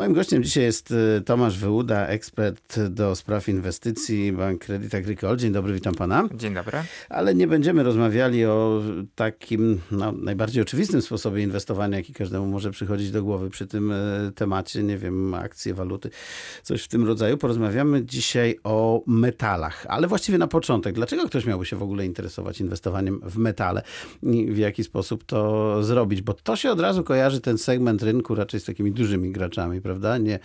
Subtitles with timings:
[0.00, 5.36] Moim gościem dzisiaj jest y, Tomasz Wyłuda, ekspert do spraw inwestycji Bank Credit Agricole.
[5.36, 6.28] Dzień dobry, witam pana.
[6.34, 6.78] Dzień dobry.
[7.08, 8.82] Ale nie będziemy rozmawiali o
[9.14, 14.32] takim no, najbardziej oczywistym sposobie inwestowania, jaki każdemu może przychodzić do głowy przy tym y,
[14.34, 16.10] temacie, nie wiem, akcje, waluty,
[16.62, 17.38] coś w tym rodzaju.
[17.38, 20.94] Porozmawiamy dzisiaj o metalach, ale właściwie na początek.
[20.94, 23.82] Dlaczego ktoś miałby się w ogóle interesować inwestowaniem w metale
[24.22, 26.22] i w jaki sposób to zrobić?
[26.22, 30.18] Bo to się od razu kojarzy ten segment rynku raczej z takimi dużymi graczami, prawda?
[30.18, 30.38] Nie e,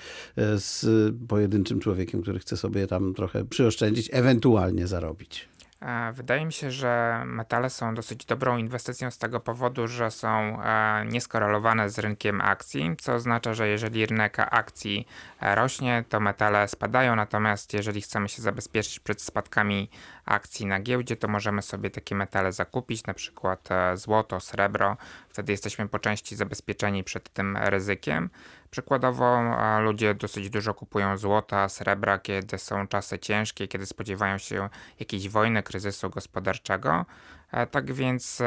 [0.58, 0.86] z
[1.28, 5.50] pojedynczym człowiekiem, który chce sobie tam trochę przyoszczędzić, ewentualnie zarobić.
[5.82, 10.28] E, wydaje mi się, że metale są dosyć dobrą inwestycją z tego powodu, że są
[10.64, 15.08] e, nieskorelowane z rynkiem akcji, co oznacza, że jeżeli rynek akcji
[15.42, 19.90] rośnie, to metale spadają, natomiast jeżeli chcemy się zabezpieczyć przed spadkami
[20.26, 24.98] akcji na giełdzie, to możemy sobie takie metale zakupić, na przykład złoto, srebro.
[25.30, 28.30] Wtedy jesteśmy po części zabezpieczeni przed tym ryzykiem.
[28.70, 29.44] Przykładowo
[29.80, 35.64] ludzie dosyć dużo kupują złota, srebra, kiedy są czasy ciężkie, kiedy spodziewają się jakiejś wojny,
[35.64, 37.06] kryzysu gospodarczego.
[37.52, 38.42] E, tak więc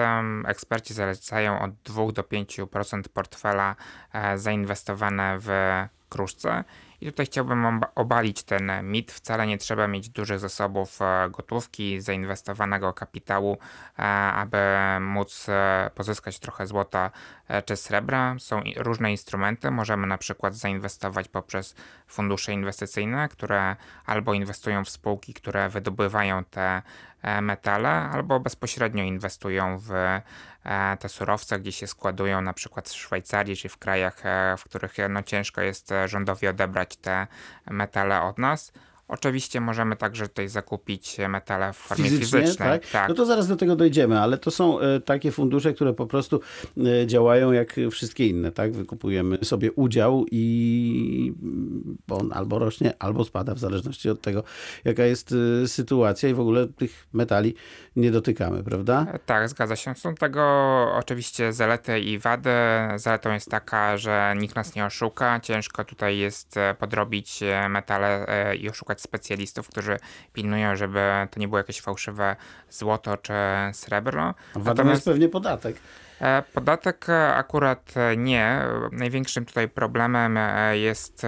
[0.47, 3.77] eksperci zalecają od 2 do 5% portfela
[4.13, 5.49] e, zainwestowane w
[6.09, 6.65] kruszce
[7.01, 9.13] i tutaj chciałbym obalić ten mit.
[9.13, 13.59] Wcale nie trzeba mieć dużych zasobów e, gotówki, zainwestowanego kapitału,
[13.99, 14.59] e, aby
[15.01, 17.11] móc e, pozyskać trochę złota
[17.65, 18.37] czy srebra.
[18.39, 19.71] Są różne instrumenty.
[19.71, 21.75] Możemy na przykład zainwestować poprzez
[22.07, 23.77] fundusze inwestycyjne, które
[24.07, 26.83] albo inwestują w spółki, które wydobywają te
[27.43, 29.91] metale, albo bezpośrednio inwestują w
[30.69, 34.65] E, te surowce gdzie się składują na przykład w Szwajcarii czy w krajach, e, w
[34.65, 37.27] których no, ciężko jest e, rządowi odebrać te
[37.71, 38.73] metale od nas.
[39.09, 42.81] Oczywiście możemy także tutaj zakupić metale w formie Fizycznie, fizycznej.
[42.81, 42.91] Tak?
[42.91, 43.09] tak?
[43.09, 46.41] No to zaraz do tego dojdziemy, ale to są e, takie fundusze, które po prostu
[46.77, 48.73] e, działają jak wszystkie inne, tak?
[48.73, 51.35] Wykupujemy sobie udział i
[52.11, 54.45] on albo rośnie, albo spada, w zależności od tego,
[54.85, 57.55] jaka jest e, sytuacja i w ogóle tych metali
[57.97, 59.07] nie dotykamy, prawda?
[59.27, 59.95] Tak, zgadza się.
[59.95, 60.43] Są tego
[60.95, 62.51] oczywiście zalety i wady.
[62.97, 65.41] Zaletą jest taka, że nikt nas nie oszuka.
[65.41, 68.27] Ciężko tutaj jest podrobić metale
[68.61, 69.99] i oszukać specjalistów, którzy
[70.33, 71.01] pilnują, żeby
[71.31, 72.37] to nie było jakieś fałszywe
[72.71, 73.33] złoto czy
[73.73, 74.35] srebro.
[74.57, 75.77] Natomiast jest pewnie podatek.
[76.21, 78.63] E, podatek e, akurat e, nie.
[78.93, 80.39] Największym tutaj problemem
[80.73, 81.27] jest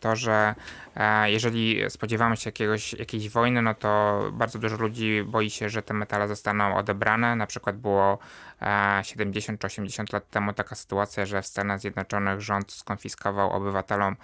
[0.00, 0.54] to, że
[1.24, 5.94] jeżeli spodziewamy się jakiegoś, jakiejś wojny, no to bardzo dużo ludzi boi się, że te
[5.94, 7.36] metale zostaną odebrane.
[7.36, 8.18] Na przykład było
[9.02, 14.16] 70 czy 80 lat temu taka sytuacja, że w Stanach Zjednoczonych rząd skonfiskował obywatelom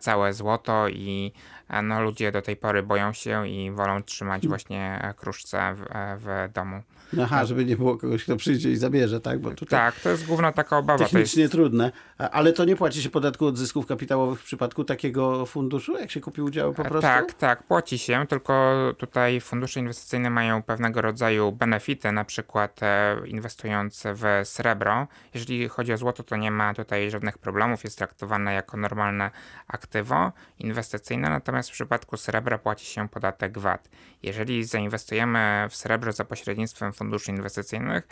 [0.00, 1.32] całe złoto i
[1.82, 5.84] no, ludzie do tej pory boją się i wolą trzymać właśnie kruszce w,
[6.18, 6.82] w domu.
[7.22, 9.38] Aha, żeby nie było kogoś, kto przyjdzie i zabierze, tak?
[9.38, 11.04] Bo tak, to jest główna taka obawa.
[11.04, 11.52] Technicznie jest...
[11.52, 11.92] trudne.
[12.18, 16.20] Ale to nie płaci się podatku od zysków kapitałowych w przypadku takiego funduszu, jak się
[16.20, 17.00] kupi udział po prostu?
[17.00, 23.16] Tak, tak, płaci się, tylko tutaj fundusze inwestycyjne mają pewnego rodzaju benefity, na przykład e,
[23.26, 25.06] inwestując w srebro.
[25.34, 29.30] Jeżeli chodzi o złoto, to nie ma tutaj żadnych problemów, jest traktowane jako normalne
[29.68, 33.88] aktywo inwestycyjne, natomiast w przypadku srebra płaci się podatek VAT.
[34.22, 38.08] Jeżeli zainwestujemy w srebro za pośrednictwem funduszy inwestycyjnych,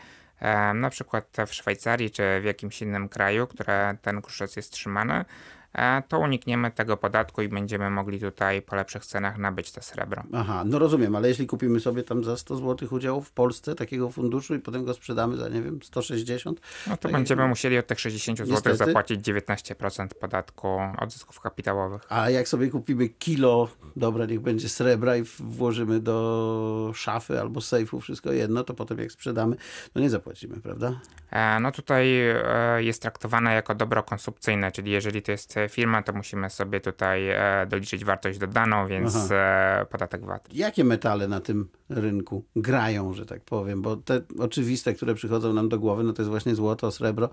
[0.75, 5.64] na przykład w Szwajcarii czy w jakimś innym kraju, które ten kruszec jest trzymany, E,
[6.09, 10.23] to unikniemy tego podatku i będziemy mogli tutaj po lepszych cenach nabyć to srebro.
[10.33, 14.11] Aha, no rozumiem, ale jeśli kupimy sobie tam za 100 zł udziału w Polsce takiego
[14.11, 16.61] funduszu i potem go sprzedamy za, nie wiem, 160?
[16.87, 17.49] No to tak będziemy jak...
[17.49, 18.77] musieli od tych 60 zł Niestety.
[18.77, 20.69] zapłacić 19% podatku
[20.99, 22.03] od zysków kapitałowych.
[22.09, 28.01] A jak sobie kupimy kilo, dobra, niech będzie srebra i włożymy do szafy albo sejfu,
[28.01, 29.57] wszystko jedno, to potem jak sprzedamy,
[29.95, 31.01] no nie zapłacimy, prawda?
[31.31, 36.13] E, no tutaj e, jest traktowane jako dobro konsumpcyjne, czyli jeżeli to jest firma, to
[36.13, 39.35] musimy sobie tutaj e, doliczyć wartość dodaną, więc Aha.
[39.35, 40.49] E, podatek VAT.
[40.55, 43.83] Jakie metale na tym rynku grają, że tak powiem?
[43.83, 47.31] Bo te oczywiste, które przychodzą nam do głowy, no to jest właśnie złoto, srebro,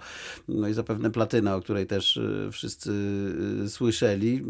[0.48, 2.92] no i zapewne platyna, o której też e, wszyscy
[3.68, 4.44] słyszeli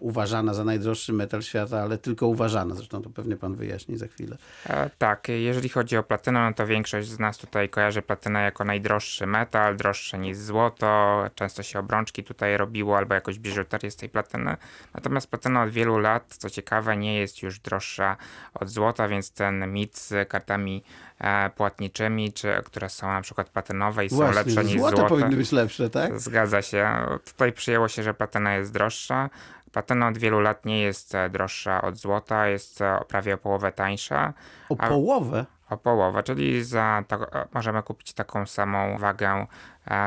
[0.00, 2.74] uważana za najdroższy metal świata, ale tylko uważana.
[2.74, 4.36] Zresztą to pewnie pan wyjaśni za chwilę.
[4.66, 8.64] E, tak, jeżeli chodzi o platynę, no to większość z nas tutaj kojarzy platynę jako
[8.64, 11.24] najdroższy metal, droższy niż złoto.
[11.34, 14.56] Często się obrączki tutaj robiło albo jakoś biżuterię z tej platyny.
[14.94, 18.16] Natomiast platyna od wielu lat, co ciekawe, nie jest już droższa
[18.54, 20.84] od złota, więc ten mit z kartami
[21.18, 24.96] e, płatniczymi, czy, które są na przykład platynowe i Właśnie, są lepsze niż złoto.
[24.96, 25.08] złoto.
[25.08, 26.20] powinny być lepsze, tak?
[26.20, 26.88] Zgadza się.
[27.24, 29.30] Tutaj przyjęło się, że platyna jest droższa.
[29.72, 33.72] Platyna od wielu lat nie jest e, droższa od złota, jest e, prawie o połowę
[33.72, 34.34] tańsza.
[34.68, 35.46] O połowę?
[35.70, 37.18] O połowę, czyli za to,
[37.54, 39.46] możemy kupić taką samą wagę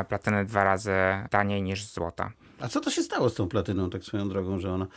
[0.07, 0.93] platyny dwa razy
[1.29, 2.31] taniej niż złota.
[2.59, 4.87] A co to się stało z tą platyną, tak swoją drogą, że ona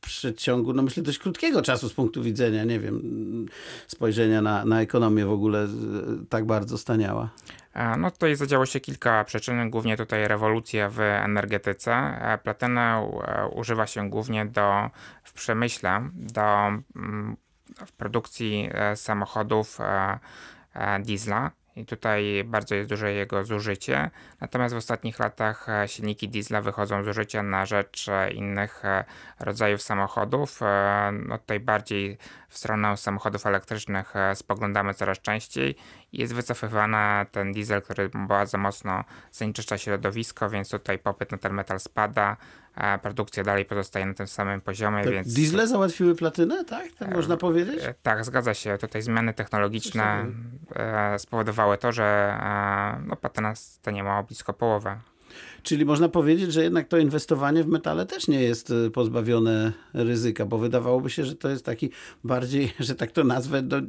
[0.00, 3.46] w przeciągu, no myślę, dość krótkiego czasu z punktu widzenia, nie wiem,
[3.86, 5.68] spojrzenia na, na ekonomię w ogóle
[6.28, 7.30] tak bardzo staniała?
[7.98, 12.20] No tutaj zadziało się kilka przyczyn, głównie tutaj rewolucja w energetyce.
[12.42, 13.10] Platynę
[13.52, 14.90] używa się głównie do,
[15.22, 16.42] w przemyśle do
[16.96, 17.36] mm,
[17.86, 20.18] w produkcji e, samochodów e,
[20.74, 24.10] e, diesla i tutaj bardzo jest duże jego zużycie.
[24.40, 28.82] Natomiast w ostatnich latach silniki diesla wychodzą z użycia na rzecz innych
[29.40, 30.60] rodzajów samochodów.
[31.12, 32.18] No tutaj bardziej
[32.48, 35.76] w stronę samochodów elektrycznych spoglądamy coraz częściej
[36.18, 41.80] jest wycofywany ten diesel, który bardzo mocno zanieczyszcza środowisko, więc tutaj popyt na ten metal
[41.80, 42.36] spada
[42.74, 45.34] a produkcja dalej pozostaje na tym samym poziomie, tak, więc...
[45.34, 46.92] Diesle załatwiły platynę, tak?
[46.98, 47.84] Tak e, można powiedzieć?
[47.84, 48.78] E, tak, zgadza się.
[48.78, 50.26] Tutaj zmiany technologiczne
[50.76, 52.38] e, spowodowały to, że
[53.06, 55.00] no, platyna staniała blisko połowę.
[55.62, 60.46] Czyli można powiedzieć, że jednak to inwestowanie w metale też nie jest y, pozbawione ryzyka,
[60.46, 61.90] bo wydawałoby się, że to jest taki
[62.24, 63.80] bardziej, że tak to nazwę, do,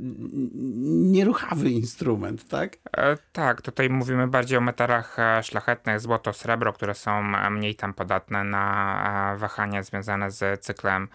[1.11, 2.77] nieruchawy instrument, tak?
[2.97, 7.75] E, tak, tutaj mówimy bardziej o metalach e, szlachetnych, złoto, srebro, które są e, mniej
[7.75, 11.07] tam podatne na e, wahania związane z cyklem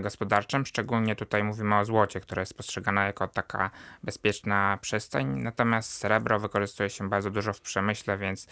[0.00, 0.66] gospodarczym.
[0.66, 3.70] Szczególnie tutaj mówimy o złocie, które jest postrzegane jako taka
[4.02, 5.42] bezpieczna przystań.
[5.42, 8.46] Natomiast srebro wykorzystuje się bardzo dużo w przemyśle, więc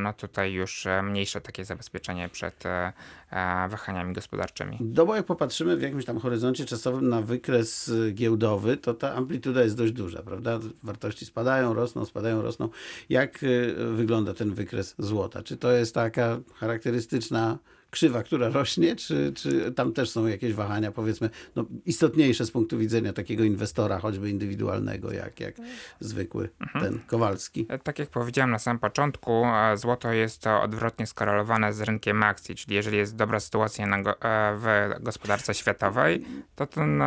[0.00, 2.92] no tutaj już mniejsze takie zabezpieczenie przed e,
[3.30, 4.78] e, wahaniami gospodarczymi.
[4.80, 9.62] No bo jak popatrzymy w jakimś tam horyzoncie czasowym na wykres giełdowy, to ta amplituda
[9.62, 10.58] jest dość duża, prawda?
[10.82, 12.68] Wartości spadają, rosną, spadają, rosną.
[13.08, 15.42] Jak e, wygląda ten wykres złota?
[15.42, 17.58] Czy to jest taka charakterystyczna
[17.94, 22.78] krzywa, która rośnie, czy, czy tam też są jakieś wahania, powiedzmy, no, istotniejsze z punktu
[22.78, 25.54] widzenia takiego inwestora, choćby indywidualnego, jak, jak
[26.00, 26.84] zwykły mhm.
[26.84, 27.66] ten Kowalski?
[27.68, 32.54] E, tak jak powiedziałem na samym początku, e, złoto jest odwrotnie skorelowane z rynkiem akcji,
[32.54, 34.12] czyli jeżeli jest dobra sytuacja na, e,
[34.58, 36.24] w gospodarce światowej,
[36.56, 37.02] to ten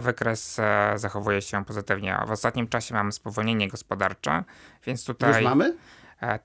[0.00, 0.60] wykres
[0.96, 2.18] zachowuje się pozytywnie.
[2.26, 4.44] W ostatnim czasie mamy spowolnienie gospodarcze,
[4.86, 5.34] więc tutaj...
[5.34, 5.76] Już mamy?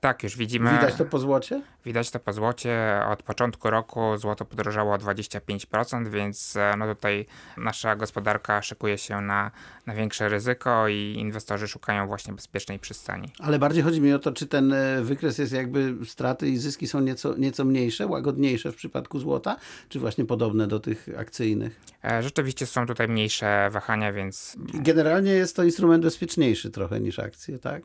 [0.00, 0.70] Tak, już widzimy.
[0.70, 1.62] Widać to po złocie?
[1.84, 3.02] Widać to po złocie.
[3.08, 7.26] Od początku roku złoto podrożało o 25%, więc e, no tutaj
[7.56, 9.50] nasza gospodarka szykuje się na,
[9.86, 13.32] na większe ryzyko i inwestorzy szukają właśnie bezpiecznej przystani.
[13.38, 16.88] Ale bardziej chodzi mi o to, czy ten e, wykres jest jakby straty i zyski
[16.88, 19.56] są nieco, nieco mniejsze, łagodniejsze w przypadku złota,
[19.88, 21.80] czy właśnie podobne do tych akcyjnych?
[22.04, 24.56] E, rzeczywiście są tutaj mniejsze wahania, więc.
[24.74, 27.82] Generalnie jest to instrument bezpieczniejszy trochę niż akcje, tak?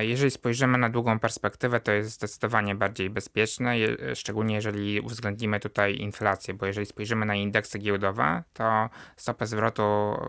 [0.00, 3.74] Jeżeli spojrzymy na długą perspektywę, to jest zdecydowanie bardziej bezpieczne,
[4.14, 9.82] szczególnie jeżeli uwzględnimy tutaj inflację, bo jeżeli spojrzymy na indeksy giełdowe, to stopę zwrotu,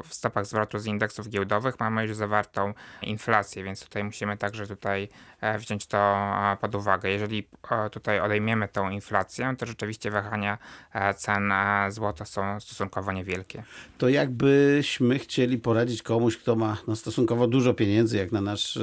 [0.05, 5.09] w stopach zwrotu z indeksów giełdowych mamy już zawartą inflację, więc tutaj musimy także tutaj
[5.41, 7.09] e, wziąć to e, pod uwagę.
[7.09, 10.57] Jeżeli e, tutaj odejmiemy tą inflację, to rzeczywiście wahania
[11.17, 11.53] cen
[11.89, 13.63] złota są stosunkowo niewielkie.
[13.97, 18.79] To jakbyśmy chcieli poradzić komuś, kto ma no, stosunkowo dużo pieniędzy, jak na nasz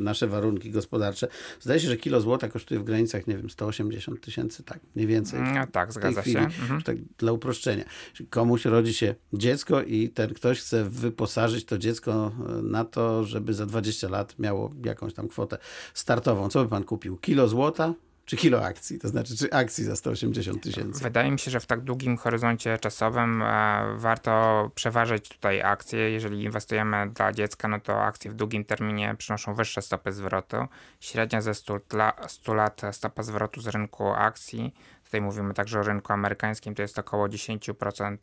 [0.00, 1.28] nasze warunki gospodarcze.
[1.60, 5.40] Zdaje się, że kilo złota kosztuje w granicach, nie wiem, 180 tysięcy, tak, mniej więcej.
[5.40, 6.40] No tak, zgadza chwili, się.
[6.40, 6.82] Mhm.
[6.82, 7.84] Tak dla uproszczenia.
[8.30, 13.54] Komuś rodzi się dziecko i ten ktoś chce wyposażyć to dziecko e, na to, żeby
[13.54, 15.58] za 20 lat miało jakąś tam kwotę
[15.94, 16.48] startową.
[16.48, 17.16] Co by pan kupił?
[17.16, 17.94] Kilo złota?
[18.32, 21.02] Czy kilo akcji, to znaczy czy akcji za 180 tysięcy?
[21.04, 26.10] Wydaje mi się, że w tak długim horyzoncie czasowym e, warto przeważyć tutaj akcje.
[26.10, 30.56] Jeżeli inwestujemy dla dziecka, no to akcje w długim terminie przynoszą wyższe stopy zwrotu.
[31.00, 31.80] Średnia ze 100,
[32.28, 34.74] 100 lat stopa zwrotu z rynku akcji
[35.12, 38.16] Tutaj mówimy także o rynku amerykańskim, to jest około 10%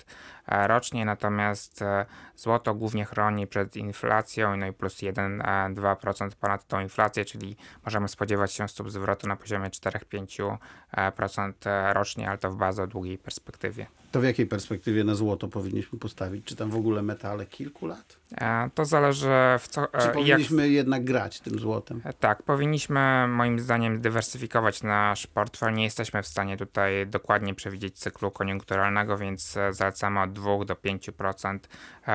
[0.48, 2.06] e, rocznie, natomiast e,
[2.36, 7.56] złoto głównie chroni przed inflacją, no i plus 1-2% ponad tą inflację, czyli
[7.86, 13.18] możemy spodziewać się stóp zwrotu na poziomie 4-5% e, rocznie, ale to w bardzo długiej
[13.18, 13.86] perspektywie.
[14.12, 16.46] To w jakiej perspektywie na złoto powinniśmy postawić?
[16.46, 18.18] Czy tam w ogóle metale kilku lat?
[18.42, 19.88] E, to zależy w co.
[20.02, 20.72] Czy powinniśmy jak...
[20.72, 22.02] jednak grać tym złotem?
[22.04, 25.74] E, tak, powinniśmy moim zdaniem dywersyfikować nasz portfel.
[25.74, 30.74] Nie jesteśmy w stanie tutaj dokładnie przewidzieć cyklu koniunkturalnego, więc e, zalecamy od 2 do
[30.74, 31.60] 5%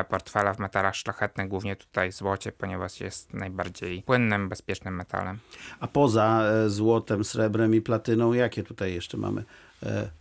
[0.09, 5.39] portfela w metalach szlachetnych, głównie tutaj złocie, ponieważ jest najbardziej płynnym, bezpiecznym metalem.
[5.81, 9.45] A poza złotem, srebrem i platyną, jakie tutaj jeszcze mamy E,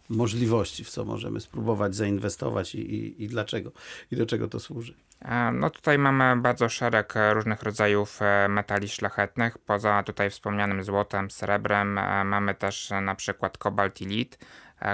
[0.09, 3.71] możliwości, w co możemy spróbować zainwestować i, i, i dlaczego
[4.11, 4.93] i do czego to służy.
[5.21, 9.57] E, no tutaj mamy bardzo szereg różnych rodzajów e, metali szlachetnych.
[9.57, 11.93] Poza tutaj wspomnianym złotem, srebrem
[12.25, 14.37] mamy też na przykład kobalt i lit.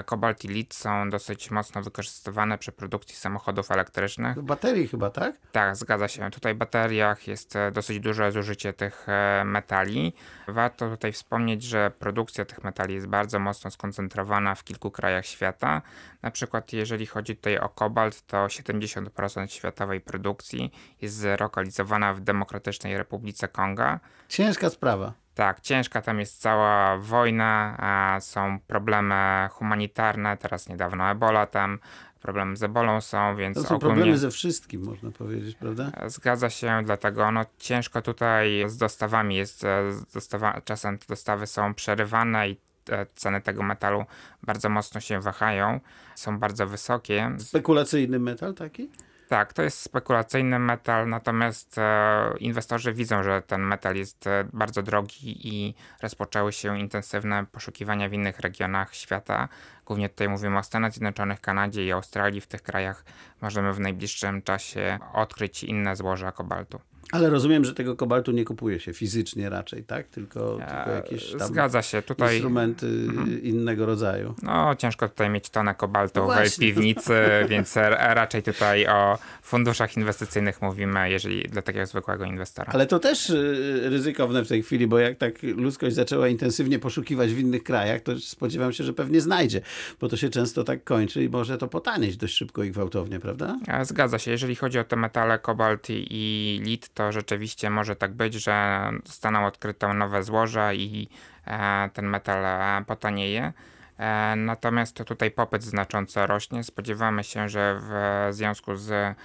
[0.06, 4.42] Kobalt i lit są dosyć mocno wykorzystywane przy produkcji samochodów elektrycznych.
[4.42, 5.36] Baterii chyba, tak?
[5.52, 6.30] Tak, zgadza się.
[6.30, 10.12] Tutaj w bateriach jest e, dosyć duże zużycie tych e, metali.
[10.48, 15.82] Warto tutaj wspomnieć, że produkcja tych metali jest bardzo mocno skoncentrowana w kilku krajach świata.
[16.22, 22.98] Na przykład jeżeli chodzi tutaj o kobalt, to 70% światowej produkcji jest zlokalizowana w Demokratycznej
[22.98, 24.00] Republice Konga.
[24.28, 25.12] Ciężka sprawa.
[25.34, 31.78] Tak, ciężka tam jest cała wojna, a są problemy humanitarne, teraz niedawno Ebola tam,
[32.20, 33.94] problemy z Ebolą są, więc To są ogólnie...
[33.94, 35.90] problemy ze wszystkim, można powiedzieć, prawda?
[36.06, 41.46] Zgadza się, dlatego no, ciężko tutaj z dostawami jest, e, z dostawa, czasem te dostawy
[41.46, 42.56] są przerywane i
[42.90, 44.04] e, ceny tego metalu
[44.42, 45.80] bardzo mocno się wahają,
[46.14, 47.32] są bardzo wysokie.
[47.38, 48.90] Spekulacyjny metal taki?
[49.30, 54.82] Tak, to jest spekulacyjny metal, natomiast e, inwestorzy widzą, że ten metal jest e, bardzo
[54.82, 59.48] drogi i rozpoczęły się intensywne poszukiwania w innych regionach świata.
[59.86, 62.40] Głównie tutaj mówimy o Stanach Zjednoczonych, Kanadzie i Australii.
[62.40, 63.04] W tych krajach
[63.40, 66.80] możemy w najbliższym czasie odkryć inne złoża kobaltu.
[67.12, 70.08] Ale rozumiem, że tego kobaltu nie kupuje się fizycznie raczej, tak?
[70.08, 73.06] Tylko, tylko jakieś tam Zgadza się, tutaj instrumenty
[73.42, 74.34] innego rodzaju.
[74.42, 77.14] no, ciężko tutaj mieć tonę kobaltu No w piwnicy,
[77.50, 82.72] więc ra- raczej tutaj o funduszach inwestycyjnych mówimy, jeżeli dla takiego zwykłego inwestora.
[82.72, 87.30] Ale to też y, ryzykowne w tej chwili, bo jak tak ludzkość zaczęła intensywnie poszukiwać
[87.34, 89.60] w innych krajach, to spodziewam się, że pewnie znajdzie,
[90.00, 93.58] bo to się często tak kończy i może to potanieć dość szybko i gwałtownie, prawda?
[93.82, 94.30] Zgadza się.
[94.30, 98.90] Jeżeli chodzi o te metale kobalt i- i lit, to rzeczywiście może tak być, że
[99.04, 101.08] zostaną odkryte nowe złoża i
[101.46, 103.52] e, ten metal e, potanieje.
[104.00, 106.64] E, Natomiast to tutaj popyt znacząco rośnie.
[106.64, 109.16] Spodziewamy się, że w związku z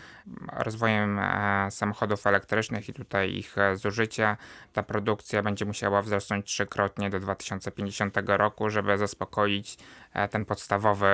[0.54, 4.38] rozwojem e, samochodów elektrycznych i tutaj ich zużycia,
[4.74, 9.78] ta produkcja będzie musiała wzrosnąć trzykrotnie do 2050 roku, żeby zaspokoić
[10.14, 11.08] e, ten podstawowy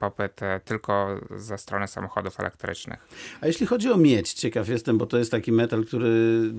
[0.00, 3.08] popyt tylko ze strony samochodów elektrycznych.
[3.40, 6.08] A jeśli chodzi o miedź, ciekaw jestem, bo to jest taki metal, który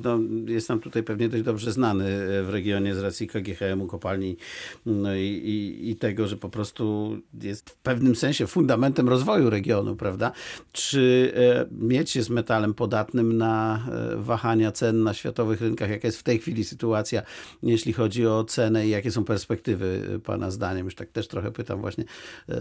[0.03, 2.03] no, jest nam tutaj pewnie dość dobrze znany
[2.43, 4.37] w regionie z racji KGHM-u, kopalni
[4.85, 9.95] no i, i, i tego, że po prostu jest w pewnym sensie fundamentem rozwoju regionu,
[9.95, 10.31] prawda?
[10.71, 13.79] Czy e, miedź jest metalem podatnym na
[14.13, 15.89] e, wahania cen na światowych rynkach?
[15.89, 17.21] Jaka jest w tej chwili sytuacja,
[17.63, 20.85] jeśli chodzi o cenę i jakie są perspektywy e, Pana zdaniem?
[20.85, 22.03] Już tak też trochę pytam właśnie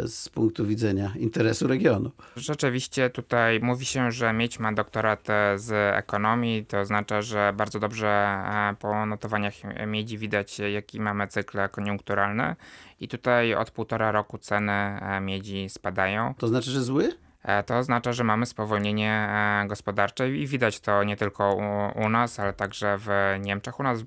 [0.06, 2.10] z punktu widzenia interesu regionu.
[2.36, 8.38] Rzeczywiście tutaj mówi się, że mieć ma doktorat z ekonomii, to oznacza, że bardzo dobrze
[8.78, 9.54] po notowaniach
[9.86, 12.56] miedzi widać, jaki mamy cykl koniunkturalny
[13.00, 16.34] i tutaj od półtora roku ceny e, miedzi spadają.
[16.34, 17.12] To znaczy, że zły?
[17.42, 22.08] E, To oznacza, że mamy spowolnienie e, gospodarcze i widać to nie tylko u, u
[22.08, 23.08] nas, ale także w
[23.40, 23.80] Niemczech.
[23.80, 24.00] U nas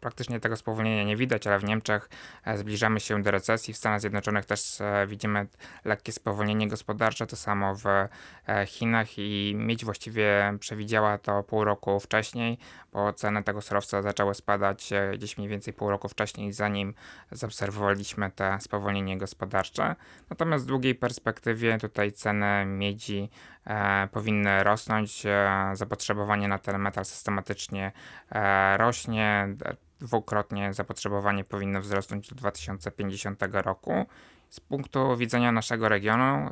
[0.00, 2.08] praktycznie tego spowolnienia nie widać, ale w Niemczech
[2.44, 3.74] e, zbliżamy się do recesji.
[3.74, 5.46] W Stanach Zjednoczonych też widzimy
[5.84, 7.84] lekkie spowolnienie gospodarcze, to samo w
[8.66, 12.58] Chinach i miedź właściwie przewidziała to pół roku wcześniej,
[12.92, 16.94] bo ceny tego surowca zaczęły spadać gdzieś mniej więcej pół roku wcześniej, zanim
[17.30, 19.96] zaobserwowaliśmy te spowolnienie gospodarcze.
[20.30, 23.30] Natomiast w długiej perspektywie tutaj ceny miedzi
[23.66, 25.26] e, powinny rosnąć.
[25.26, 27.92] E, zapotrzebowanie na ten metal systematycznie
[28.32, 29.48] e, rośnie.
[30.00, 34.06] Dwukrotnie zapotrzebowanie powinno wzrosnąć do 2050 roku.
[34.48, 36.50] Z punktu widzenia naszego regionu,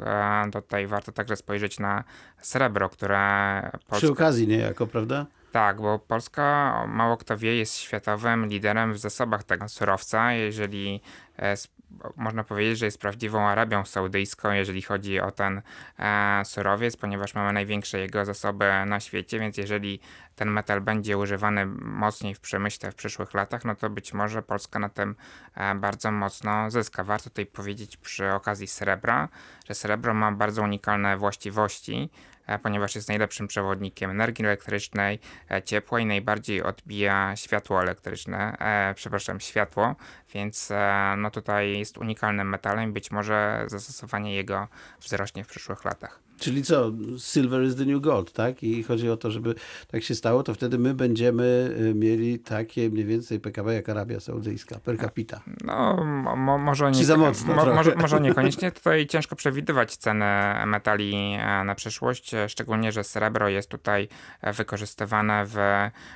[0.52, 2.04] tutaj warto także spojrzeć na
[2.38, 5.26] srebro, które Przy okazji niejako, prawda?
[5.54, 10.32] tak, bo Polska, mało kto wie, jest światowym liderem w zasobach tego surowca.
[10.32, 11.00] Jeżeli
[12.16, 15.62] można powiedzieć, że jest prawdziwą Arabią Saudyjską, jeżeli chodzi o ten
[15.98, 20.00] e, surowiec, ponieważ mamy największe jego zasoby na świecie, więc jeżeli
[20.36, 24.78] ten metal będzie używany mocniej w przemyśle w przyszłych latach, no to być może Polska
[24.78, 25.16] na tym
[25.54, 27.04] e, bardzo mocno zyska.
[27.04, 29.28] Warto tutaj powiedzieć przy okazji srebra,
[29.68, 32.10] że srebro ma bardzo unikalne właściwości,
[32.62, 35.18] ponieważ jest najlepszym przewodnikiem energii elektrycznej,
[35.50, 39.96] e, ciepła i najbardziej odbija światło elektryczne, e, przepraszam, światło,
[40.34, 44.68] więc e, no tutaj jest unikalnym metalem, być może zastosowanie jego
[45.00, 46.20] wzrośnie w przyszłych latach.
[46.38, 46.92] Czyli co?
[47.18, 48.62] Silver is the new gold, tak?
[48.62, 49.54] I chodzi o to, żeby
[49.88, 54.20] tak się stało, to wtedy my będziemy y, mieli takie mniej więcej PKB jak Arabia
[54.20, 55.40] Saudyjska per capita.
[55.64, 58.72] No, mo, mo, może, nie, za mocno mo, może, może niekoniecznie.
[58.72, 60.24] Tutaj ciężko przewidywać ceny
[60.66, 64.08] metali e, na przyszłość, e, szczególnie, że srebro jest tutaj
[64.40, 65.56] e, wykorzystywane w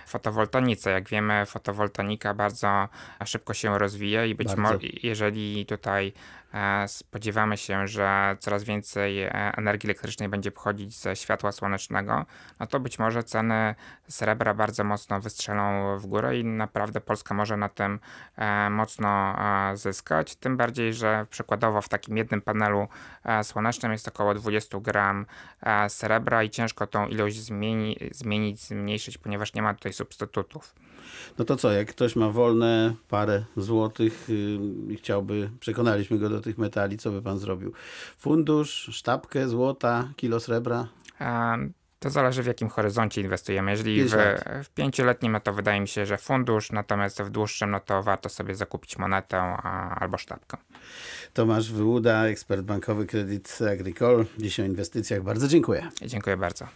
[0.06, 0.90] fotowoltanice.
[0.90, 2.88] Jak wiemy, fotowoltanika bardzo
[3.24, 6.12] szybko się rozwija i być może, jeżeli tutaj
[6.86, 12.26] spodziewamy się, że coraz więcej e, energii elektrycznej będzie pochodzić ze światła słonecznego,
[12.60, 13.74] no to być może ceny
[14.08, 18.00] srebra bardzo mocno wystrzelą w górę i naprawdę Polska może na tym
[18.36, 20.36] e, mocno e, zyskać.
[20.36, 22.88] Tym bardziej, że przykładowo w takim jednym panelu
[23.42, 25.26] słonecznym jest około 20 gram
[25.88, 30.74] srebra i ciężko tą ilość zmieni, zmienić, zmniejszyć, ponieważ nie ma tutaj substytutów.
[31.38, 34.28] No to co, jak ktoś ma wolne parę złotych
[34.88, 37.72] i chciałby, przekonaliśmy go do tych metali, co by pan zrobił?
[38.18, 40.88] Fundusz, sztabkę złota, kilo srebra?
[41.20, 41.56] E,
[41.98, 43.70] To zależy w jakim horyzoncie inwestujemy.
[43.70, 44.44] Jeżeli w, lat.
[44.64, 48.28] w pięcioletnim, no to wydaje mi się, że fundusz, natomiast w dłuższym, no to warto
[48.28, 50.56] sobie zakupić monetę a, albo sztabkę.
[51.34, 54.24] Tomasz Wyłuda, ekspert bankowy Kredyt Agricole.
[54.38, 55.22] Dziś o inwestycjach.
[55.22, 55.88] Bardzo dziękuję.
[56.06, 56.68] Dziękuję bardzo.